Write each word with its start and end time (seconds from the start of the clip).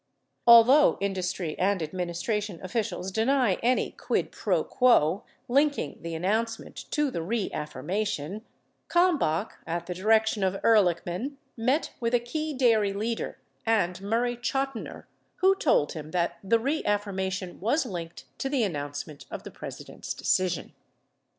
Although 0.47 0.97
industry 0.99 1.55
and 1.59 1.83
administration 1.83 2.59
officials 2.63 3.11
deny 3.11 3.59
any 3.61 3.91
quid 3.91 4.31
pro 4.31 4.63
quo 4.63 5.23
linking 5.47 5.99
the 6.01 6.15
announcement 6.15 6.85
to 6.89 7.11
the 7.11 7.21
reaffirmation, 7.21 8.43
Kalmbach, 8.89 9.51
at 9.67 9.85
the 9.85 9.93
di 9.93 10.01
rection 10.01 10.41
of 10.41 10.59
Ehrlichman, 10.63 11.35
met 11.55 11.91
with 11.99 12.15
a 12.15 12.19
key 12.19 12.51
dairy 12.51 12.93
leader 12.93 13.37
and 13.63 14.01
Murray 14.01 14.35
Chotiner 14.37 15.03
who 15.35 15.53
told 15.53 15.91
him 15.91 16.09
that 16.09 16.39
the 16.43 16.57
reaffirmation 16.57 17.59
was 17.59 17.85
linked 17.85 18.25
to 18.39 18.49
the 18.49 18.63
an 18.63 18.73
nouncement 18.73 19.25
of 19.29 19.43
the 19.43 19.51
President's 19.51 20.15
decision. 20.15 20.73